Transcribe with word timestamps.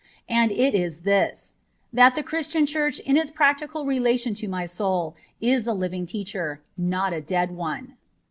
And 0.27 0.49
that 0.49 0.73
is 0.73 1.01
this; 1.01 1.53
that 1.93 2.15
the 2.15 2.23
Christian 2.23 2.65
Church 2.65 2.97
in 2.97 3.17
its 3.17 3.29
practical 3.29 3.85
relation 3.85 4.33
to 4.33 4.47
my 4.47 4.65
soul 4.65 5.15
is 5.39 5.67
a 5.67 5.73
living 5.73 6.07
teacher, 6.07 6.59
not 6.75 7.13
a 7.13 7.21
dead 7.21 7.51
one. 7.51 7.97